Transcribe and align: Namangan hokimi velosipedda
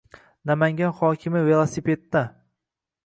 Namangan 0.51 0.95
hokimi 1.01 1.43
velosipedda 1.49 2.25